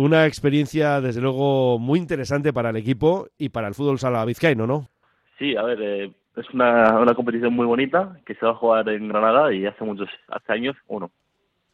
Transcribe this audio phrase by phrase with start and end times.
[0.00, 4.66] Una experiencia, desde luego, muy interesante para el equipo y para el fútbol sala vizcaíno,
[4.66, 4.88] ¿no?
[5.38, 8.88] Sí, a ver, eh, es una, una competición muy bonita que se va a jugar
[8.88, 11.10] en Granada y hace muchos hace años, bueno,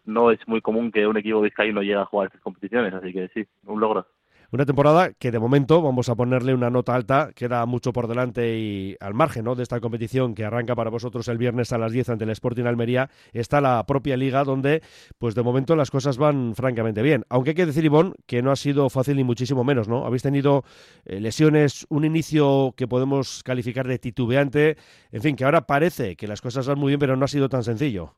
[0.06, 3.28] no es muy común que un equipo vizcaíno llegue a jugar estas competiciones, así que
[3.28, 4.08] sí, un logro.
[4.56, 8.56] Una temporada que de momento vamos a ponerle una nota alta, queda mucho por delante
[8.56, 9.54] y al margen ¿no?
[9.54, 12.64] de esta competición que arranca para vosotros el viernes a las 10 ante el Sporting
[12.64, 14.80] Almería, está la propia liga donde
[15.18, 17.24] pues de momento las cosas van francamente bien.
[17.28, 20.06] Aunque hay que decir, Ivón, que no ha sido fácil ni muchísimo menos, ¿no?
[20.06, 20.62] Habéis tenido
[21.04, 24.78] eh, lesiones, un inicio que podemos calificar de titubeante,
[25.12, 27.50] en fin, que ahora parece que las cosas van muy bien, pero no ha sido
[27.50, 28.14] tan sencillo.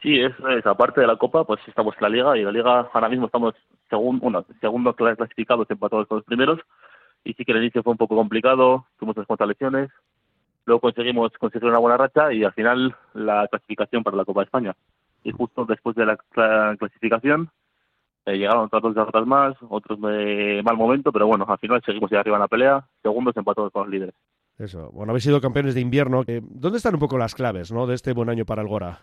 [0.00, 2.88] Sí, es, es aparte de la Copa, pues estamos en la Liga y la Liga
[2.90, 3.54] ahora mismo estamos
[3.88, 6.60] segundo, bueno, segundo clasificados empatados con los primeros
[7.24, 9.90] y sí que el inicio fue un poco complicado, tuvimos unas cuantas lesiones,
[10.64, 14.44] luego conseguimos conseguir una buena racha y al final la clasificación para la Copa de
[14.44, 14.76] España.
[15.24, 16.16] Y justo después de la
[16.78, 17.50] clasificación
[18.26, 22.12] eh, llegaron otras dos derrotas más, otros de mal momento, pero bueno, al final seguimos
[22.12, 24.14] ahí arriba en la pelea, segundos empatados con los líderes.
[24.58, 26.24] Eso, bueno, habéis sido campeones de invierno.
[26.26, 27.86] ¿Dónde están un poco las claves ¿no?
[27.86, 29.00] de este buen año para el Gora?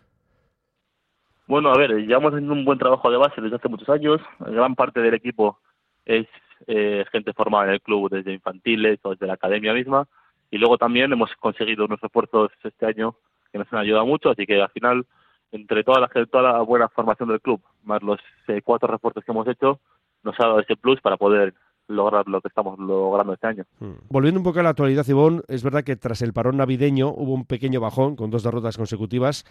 [1.48, 4.20] Bueno, a ver, llevamos haciendo un buen trabajo de base desde hace muchos años.
[4.40, 5.60] Gran parte del equipo
[6.06, 6.26] es
[6.68, 10.08] eh, gente formada en el club desde infantiles o desde la academia misma.
[10.50, 13.16] Y luego también hemos conseguido unos refuerzos este año
[13.52, 14.32] que nos han ayudado mucho.
[14.32, 15.06] Así que al final,
[15.52, 19.32] entre toda la, toda la buena formación del club, más los eh, cuatro refuerzos que
[19.32, 19.80] hemos hecho,
[20.24, 21.54] nos ha dado ese plus para poder
[21.88, 23.64] lograr lo que estamos logrando este año.
[23.80, 23.94] Hmm.
[24.10, 27.34] Volviendo un poco a la actualidad, Ivón, es verdad que tras el parón navideño hubo
[27.34, 29.46] un pequeño bajón con dos derrotas consecutivas,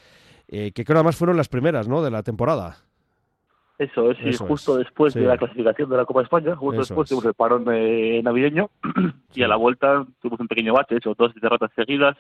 [0.49, 2.03] eh, que creo además fueron las primeras ¿no?
[2.03, 2.77] de la temporada.
[3.79, 7.25] Eso es, justo después de la clasificación de la Copa de España, justo después tuvimos
[7.25, 8.71] el parón eh, navideño
[9.35, 12.17] y a la vuelta tuvimos un pequeño bache, hecho dos derrotas seguidas,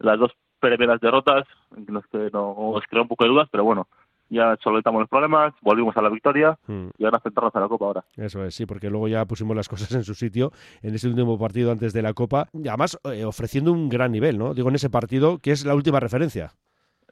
[0.00, 3.86] las dos primeras derrotas, nos, nos creó un poco de dudas, pero bueno,
[4.28, 6.88] ya solventamos los problemas, volvimos a la victoria hmm.
[6.98, 8.04] y ahora centrarnos en la Copa ahora.
[8.16, 11.38] Eso es, sí, porque luego ya pusimos las cosas en su sitio en ese último
[11.38, 14.54] partido antes de la Copa, y además eh, ofreciendo un gran nivel, ¿no?
[14.54, 16.52] Digo, en ese partido que es la última referencia.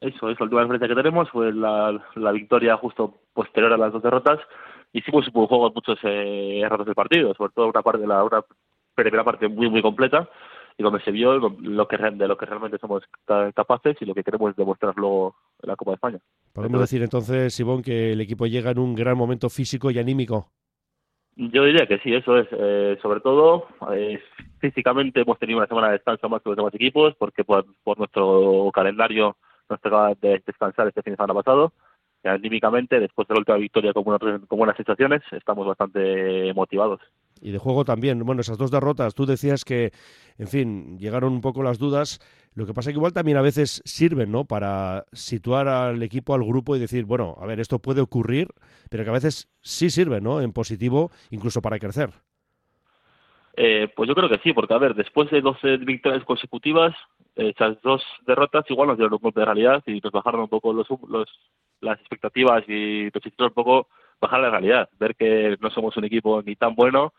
[0.00, 3.92] Eso es, la última referencia que tenemos fue la, la victoria justo posterior a las
[3.92, 4.38] dos derrotas.
[4.92, 8.42] Hicimos un juego muchos eh, errores del partido, sobre todo una parte de la una
[8.94, 10.28] primera parte muy muy completa
[10.78, 13.02] y donde se vio lo que de lo que realmente somos
[13.54, 16.18] capaces y lo que queremos demostrar luego en la Copa de España.
[16.52, 20.48] Podemos decir entonces, Sibón, que el equipo llega en un gran momento físico y anímico.
[21.36, 22.48] Yo diría que sí, eso es.
[22.50, 24.18] Eh, sobre todo, eh,
[24.58, 27.98] físicamente hemos tenido una semana de descanso más que los demás equipos, porque por, por
[27.98, 29.36] nuestro calendario
[29.68, 31.72] nos tocaba de descansar este fin de semana pasado.
[32.24, 37.00] Y anímicamente, después de la última victoria con con buenas sensaciones, estamos bastante motivados.
[37.40, 38.24] Y de juego también.
[38.24, 39.92] Bueno, esas dos derrotas, tú decías que,
[40.38, 42.18] en fin, llegaron un poco las dudas.
[42.54, 44.46] Lo que pasa es que igual también a veces sirven, ¿no?
[44.46, 48.48] Para situar al equipo, al grupo y decir, bueno, a ver, esto puede ocurrir,
[48.90, 50.40] pero que a veces sí sirven, ¿no?
[50.40, 52.10] En positivo, incluso para crecer.
[53.58, 56.94] Eh, pues yo creo que sí, porque a ver, después de 12 victorias consecutivas,
[57.36, 60.72] esas dos derrotas igual nos dieron un golpe de realidad y nos bajaron un poco
[60.72, 61.28] los, los
[61.80, 63.88] las expectativas y nos hicieron un poco
[64.20, 67.12] bajar la realidad, ver que no somos un equipo ni tan bueno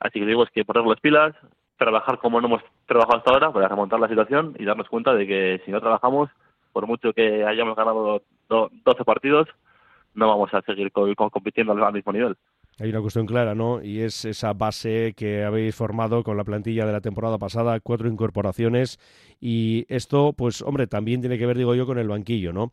[0.00, 1.34] Así que digo es que poner las pilas,
[1.76, 5.26] trabajar como no hemos trabajado hasta ahora para remontar la situación y darnos cuenta de
[5.26, 6.30] que si no trabajamos,
[6.72, 9.48] por mucho que hayamos ganado 12 partidos,
[10.14, 12.36] no vamos a seguir compitiendo al mismo nivel.
[12.80, 13.82] Hay una cuestión clara, ¿no?
[13.82, 18.08] Y es esa base que habéis formado con la plantilla de la temporada pasada, cuatro
[18.08, 19.00] incorporaciones.
[19.40, 22.70] Y esto, pues, hombre, también tiene que ver, digo yo, con el banquillo, ¿no?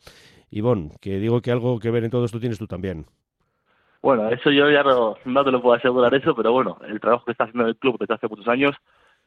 [0.51, 3.05] Ivonne, que digo que algo que ver en todo esto tienes tú también.
[4.03, 7.25] Bueno, eso yo ya no, no te lo puedo asegurar eso, pero bueno, el trabajo
[7.25, 8.75] que está haciendo el club desde hace muchos años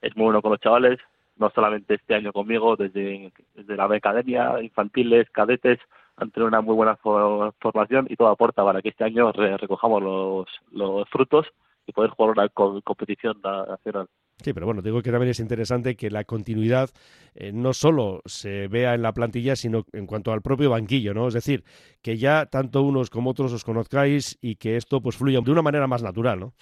[0.01, 1.01] es muy bueno con los chavales,
[1.37, 5.81] no solamente este año conmigo, desde, desde la academia, infantiles, cadetes,
[6.19, 10.47] han tenido una muy buena formación y todo aporta para que este año recojamos los,
[10.73, 11.47] los frutos
[11.87, 14.09] y poder jugar una competición nacional.
[14.37, 16.91] Sí, pero bueno, digo que también es interesante que la continuidad
[17.35, 21.27] eh, no solo se vea en la plantilla, sino en cuanto al propio banquillo, ¿no?
[21.27, 21.65] Es decir,
[22.03, 25.63] que ya tanto unos como otros os conozcáis y que esto pues fluya de una
[25.63, 26.53] manera más natural, ¿no?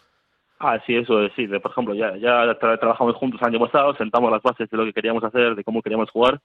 [0.59, 1.47] Ah, sí, eso es, sí.
[1.47, 4.95] Por ejemplo, ya, ya trabajamos juntos el año pasado, sentamos las bases de lo que
[4.95, 6.41] queríamos hacer, de cómo queríamos jugar,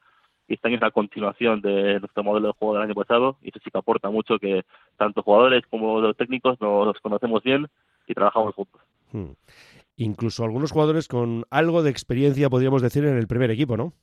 [0.51, 3.50] y este año es la continuación de nuestro modelo de juego del año pasado, y
[3.50, 4.63] eso sí que aporta mucho que
[4.98, 7.68] tanto jugadores como los técnicos nos conocemos bien
[8.07, 8.81] y trabajamos juntos.
[9.12, 9.31] Hmm
[10.01, 13.94] incluso algunos jugadores con algo de experiencia, podríamos decir, en el primer equipo, ¿no?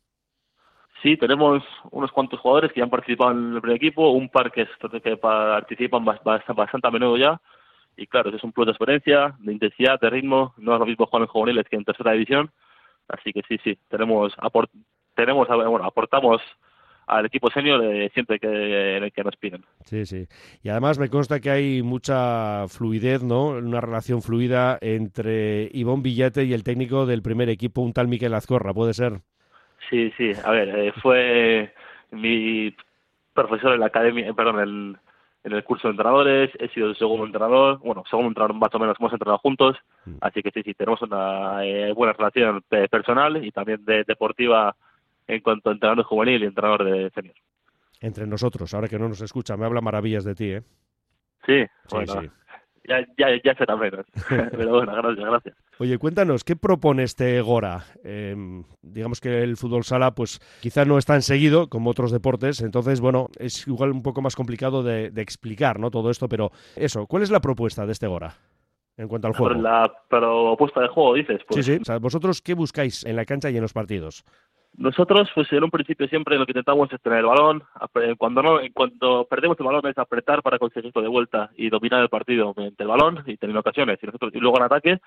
[1.03, 4.51] Sí, tenemos unos cuantos jugadores que ya han participado en el primer equipo, un par
[4.51, 4.67] que,
[5.03, 7.41] que participan bastante a menudo ya,
[7.97, 11.07] y claro, es un plus de experiencia, de intensidad, de ritmo, no es lo mismo
[11.07, 12.51] jugar en juveniles que en tercera división,
[13.09, 14.35] así que sí, sí, tenemos,
[15.19, 16.41] tenemos bueno, aportamos
[17.09, 19.65] al equipo senior eh, siempre que, que nos piden.
[19.85, 20.29] Sí, sí.
[20.63, 23.47] Y además me consta que hay mucha fluidez, ¿no?
[23.49, 28.33] Una relación fluida entre Ivón Villete y el técnico del primer equipo, un tal Miquel
[28.33, 29.23] Azcorra, ¿puede ser?
[29.91, 30.31] Sí, sí.
[30.45, 31.75] A ver, eh, fue
[32.13, 32.73] mi
[33.35, 34.99] profesor en la academia, perdón, el
[35.45, 38.79] en el curso de entrenadores, he sido el segundo entrenador, bueno, segundo entrenador más o
[38.79, 40.17] menos hemos entrenado juntos, mm.
[40.21, 44.77] así que sí, sí, tenemos una eh, buena relación personal y también de, deportiva
[45.29, 47.37] en cuanto a entrenador juvenil y entrenador de senior.
[48.01, 50.63] Entre nosotros, ahora que no nos escucha, me habla maravillas de ti, ¿eh?
[51.47, 52.29] Sí, bueno, sí
[52.89, 54.07] ya, ya, ya será menos.
[54.29, 55.57] Pero bueno, gracias, gracias.
[55.79, 57.85] Oye, cuéntanos, ¿qué propone este Gora?
[58.03, 62.63] Em, digamos que el fútbol sala, pues quizá no es tan seguido como otros deportes,
[62.63, 65.91] entonces, bueno, es igual un poco más complicado de, explicar, ¿no?
[65.91, 68.35] Todo esto, pero eso, ¿cuál es la propuesta de este Gora?
[68.97, 69.55] En cuanto al juego.
[69.61, 71.41] La propuesta de juego, dices.
[71.47, 71.65] Pues.
[71.65, 71.79] Sí, sí.
[71.81, 74.25] O sea, ¿Vosotros qué buscáis en la cancha y en los partidos?
[74.79, 77.65] Nosotros, pues en un principio siempre lo que intentamos es tener el balón.
[78.17, 82.09] Cuando no, cuando perdemos el balón es apretar para conseguirlo de vuelta y dominar el
[82.09, 83.99] partido mediante el balón y tener ocasiones.
[84.01, 85.01] Y nosotros y luego en ataque,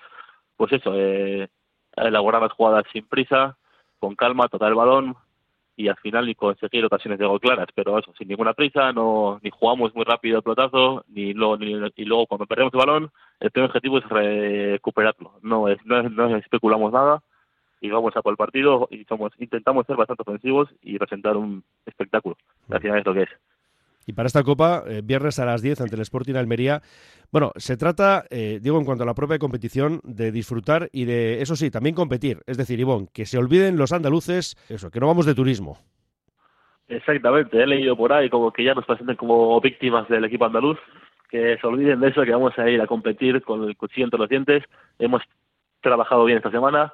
[0.58, 1.48] pues eso, eh,
[1.96, 3.56] elaborar las jugadas sin prisa,
[3.98, 5.16] con calma, tocar el balón
[5.74, 7.68] y al final ni conseguir ocasiones de gol claras.
[7.74, 11.72] Pero eso, sin ninguna prisa, no ni jugamos muy rápido el pelotazo, ni, luego, ni
[11.96, 13.10] y luego cuando perdemos el balón,
[13.40, 15.38] el primer objetivo es recuperarlo.
[15.40, 17.22] No es, no, no especulamos nada
[17.82, 21.64] y vamos a por el partido y somos intentamos ser bastante ofensivos y presentar un
[21.84, 22.36] espectáculo.
[22.70, 23.28] Al final es lo que es.
[24.06, 26.80] Y para esta Copa, eh, viernes a las 10 ante el Sporting Almería.
[27.30, 31.42] Bueno, se trata, eh, digo, en cuanto a la propia competición, de disfrutar y de,
[31.42, 32.38] eso sí, también competir.
[32.46, 35.78] Es decir, Ivón, que se olviden los andaluces, eso, que no vamos de turismo.
[36.88, 40.78] Exactamente, he leído por ahí como que ya nos presenten como víctimas del equipo andaluz,
[41.30, 44.18] que se olviden de eso, que vamos a ir a competir con el cuchillo entre
[44.18, 44.64] los dientes.
[44.98, 45.22] Hemos
[45.80, 46.92] trabajado bien esta semana,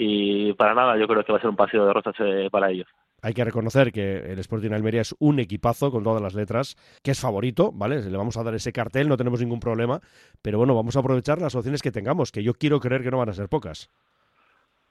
[0.00, 2.70] y para nada yo creo que va a ser un paseo de rosas eh, para
[2.70, 2.86] ellos.
[3.20, 7.10] Hay que reconocer que el Sporting Almería es un equipazo con todas las letras, que
[7.10, 8.00] es favorito, ¿vale?
[8.08, 10.00] Le vamos a dar ese cartel, no tenemos ningún problema,
[10.40, 13.18] pero bueno, vamos a aprovechar las opciones que tengamos, que yo quiero creer que no
[13.18, 13.90] van a ser pocas.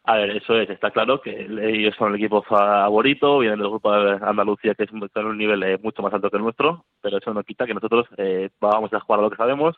[0.04, 3.94] A ver, eso es, está claro que ellos son el equipo favorito, vienen del grupo
[3.94, 7.18] de Andalucía, que es en un nivel eh, mucho más alto que el nuestro, pero
[7.18, 9.78] eso no quita que nosotros eh, vamos a jugar a lo que sabemos,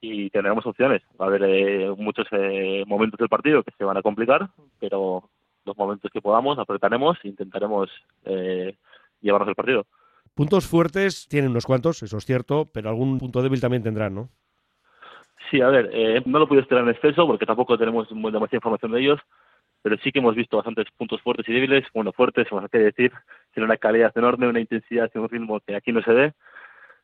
[0.00, 1.02] y tendremos opciones.
[1.20, 4.48] Va a haber eh, muchos eh, momentos del partido que se van a complicar,
[4.78, 5.28] pero
[5.64, 7.90] los momentos que podamos apretaremos e intentaremos
[8.24, 8.76] eh,
[9.20, 9.86] llevarnos el partido.
[10.34, 14.28] Puntos fuertes tienen unos cuantos, eso es cierto, pero algún punto débil también tendrán, ¿no?
[15.50, 19.00] Sí, a ver, no lo puedo esperar en exceso porque tampoco tenemos demasiada información de
[19.00, 19.20] ellos,
[19.82, 21.86] pero sí que hemos visto bastantes puntos fuertes y débiles.
[21.94, 23.12] Bueno, fuertes, vamos a decir,
[23.52, 26.34] tiene una calidad enorme, una intensidad y un ritmo que aquí no se ve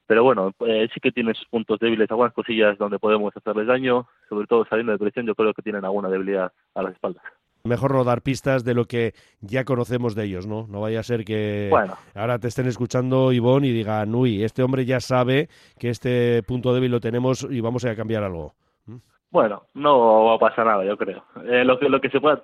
[0.07, 4.07] pero bueno, eh, sí que tiene sus puntos débiles, algunas cosillas donde podemos hacerles daño,
[4.29, 7.23] sobre todo saliendo de presión, yo creo que tienen alguna debilidad a las espaldas.
[7.67, 10.67] Mejor no dar pistas de lo que ya conocemos de ellos, ¿no?
[10.69, 11.71] No vaya a ser que
[12.15, 15.49] ahora te estén escuchando Ivonne y digan, uy, este hombre ya sabe
[15.79, 18.53] que este punto débil lo tenemos y vamos a cambiar algo.
[18.85, 18.97] ¿Mm?
[19.31, 21.25] Bueno, no va a pasar nada, yo creo.
[21.47, 22.43] Eh, lo, que, lo que se pueda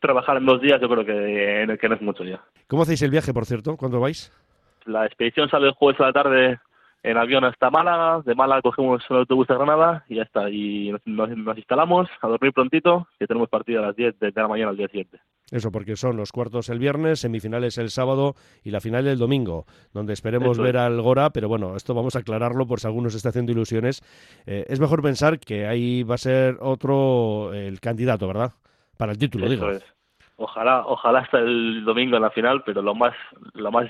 [0.00, 2.42] trabajar en dos días, yo creo que, que no es mucho ya.
[2.66, 3.76] ¿Cómo hacéis el viaje, por cierto?
[3.76, 4.32] ¿Cuándo vais?
[4.86, 6.58] La expedición sale el jueves a la tarde
[7.04, 10.48] en avión hasta Málaga, de Málaga cogemos el autobús a Granada y ya está.
[10.48, 14.70] Y nos, instalamos a dormir prontito, que tenemos partido a las 10 de, la mañana
[14.70, 15.20] al día siguiente.
[15.50, 18.34] Eso, porque son los cuartos el viernes, semifinales el sábado
[18.64, 22.20] y la final el domingo, donde esperemos ver al Gora, pero bueno, esto vamos a
[22.20, 24.00] aclararlo por si alguno se está haciendo ilusiones.
[24.46, 28.52] Eh, es mejor pensar que ahí va a ser otro el candidato, ¿verdad?
[28.96, 29.68] Para el título, digo
[30.36, 33.14] ojalá ojalá hasta el domingo en la final pero lo más
[33.54, 33.88] lo más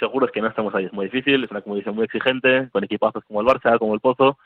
[0.00, 0.86] seguro es que no estamos ahí.
[0.86, 4.00] Es muy difícil es una competición muy exigente con equipazos como el Barça como el
[4.00, 4.38] Pozo.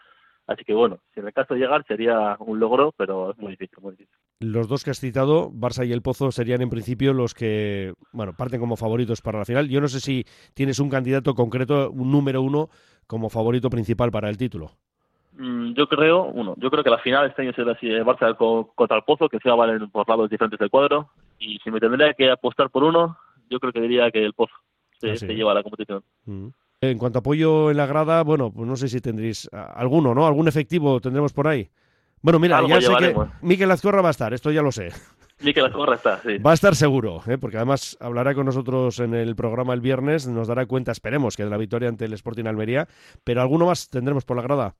[0.46, 3.52] Así que bueno si en el caso de llegar sería un logro pero es muy
[3.52, 4.14] difícil muy difícil.
[4.40, 8.32] Los dos que has citado Barça y el Pozo serían en principio los que bueno
[8.36, 9.68] parten como favoritos para la final.
[9.68, 10.24] Yo no sé si
[10.54, 12.68] tienes un candidato concreto un número uno
[13.06, 14.72] como favorito principal para el título
[15.38, 18.36] yo creo, uno, yo creo que la final este año será así, Barça
[18.74, 21.10] contra el Pozo, que se va a por lados diferentes del cuadro.
[21.38, 23.16] Y si me tendría que apostar por uno,
[23.48, 24.54] yo creo que diría que el Pozo
[24.98, 26.02] se, ah, lleva a la competición.
[26.24, 26.48] Mm.
[26.80, 30.26] En cuanto a apoyo en la grada, bueno, pues no sé si tendréis alguno, ¿no?
[30.26, 31.70] ¿Algún efectivo tendremos por ahí?
[32.20, 34.90] Bueno, mira, ya sé que Miquel Azcorra va a estar, esto ya lo sé.
[35.40, 36.38] Miquel Azcorra está, sí.
[36.38, 37.38] Va a estar seguro, ¿eh?
[37.38, 41.44] porque además hablará con nosotros en el programa el viernes, nos dará cuenta, esperemos, que
[41.44, 42.88] de la victoria ante el Sporting Almería,
[43.22, 44.74] pero ¿alguno más tendremos por la grada?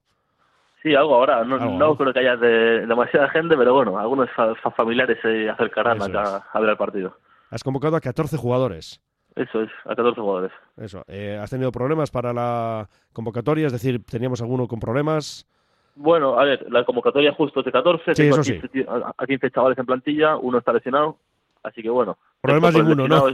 [0.82, 1.44] Sí, algo ahora.
[1.44, 4.28] No, creo que haya demasiada gente, pero bueno, algunos
[4.76, 7.16] familiares se acercarán a, ver el partido.
[7.50, 9.00] Has convocado a 14 jugadores.
[9.34, 10.52] Eso es, a 14 jugadores.
[10.76, 11.02] Eso.
[11.06, 13.66] Eh, ¿Has tenido problemas para la convocatoria?
[13.66, 15.46] Es decir, ¿teníamos alguno con problemas?
[15.94, 18.14] Bueno, a ver, la convocatoria justo es de 14.
[18.14, 18.60] Sí, eso sí.
[18.88, 21.18] a 15 chavales en plantilla, uno está lesionado.
[21.62, 22.16] Así que bueno.
[22.40, 23.26] Problemas ninguno, ¿no?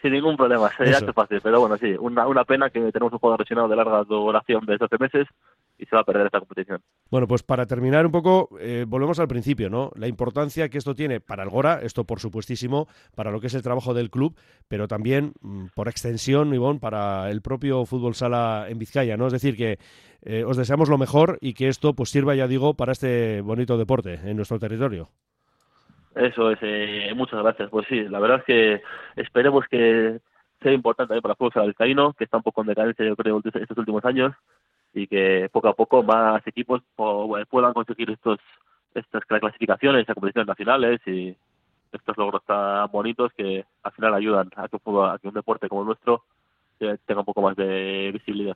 [0.00, 1.40] sin ningún problema, sería fácil.
[1.42, 4.76] Pero bueno, sí, una, una pena que tenemos un jugador lesionado de larga duración de
[4.76, 5.28] 12 meses
[5.78, 6.80] y se va a perder esta competición.
[7.10, 9.90] Bueno, pues para terminar un poco, eh, volvemos al principio, ¿no?
[9.96, 13.54] La importancia que esto tiene para el Gora, esto por supuestísimo, para lo que es
[13.54, 14.36] el trabajo del club,
[14.68, 19.26] pero también mm, por extensión, Ivonne, para el propio fútbol sala en Vizcaya, ¿no?
[19.26, 19.78] Es decir, que
[20.22, 23.76] eh, os deseamos lo mejor y que esto pues sirva, ya digo, para este bonito
[23.76, 25.08] deporte en nuestro territorio.
[26.14, 27.70] Eso es, eh, muchas gracias.
[27.70, 28.82] Pues sí, la verdad es que
[29.16, 30.20] esperemos que
[30.60, 33.40] sea importante también para el fútbol vizcaíno, que está un poco en decadencia, yo creo,
[33.44, 34.32] estos últimos años,
[34.94, 38.38] y que poco a poco más equipos puedan conseguir estos
[38.94, 41.34] estas clasificaciones a competiciones nacionales y
[41.92, 45.82] estos logros tan bonitos que al final ayudan a que, a que un deporte como
[45.82, 46.24] el nuestro
[46.78, 48.50] tenga un poco más de visibilidad.